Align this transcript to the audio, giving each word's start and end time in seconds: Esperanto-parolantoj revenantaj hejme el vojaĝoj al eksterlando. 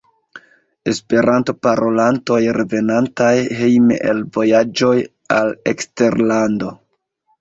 Esperanto-parolantoj 0.91 2.39
revenantaj 2.57 3.35
hejme 3.59 3.99
el 4.13 4.25
vojaĝoj 4.39 4.95
al 5.41 5.53
eksterlando. 5.75 6.73